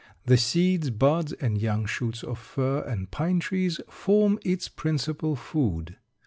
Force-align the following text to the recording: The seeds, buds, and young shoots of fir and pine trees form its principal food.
The 0.25 0.35
seeds, 0.37 0.89
buds, 0.89 1.31
and 1.33 1.61
young 1.61 1.85
shoots 1.85 2.23
of 2.23 2.39
fir 2.39 2.81
and 2.87 3.11
pine 3.11 3.39
trees 3.39 3.79
form 3.87 4.39
its 4.43 4.67
principal 4.67 5.35
food. 5.35 5.95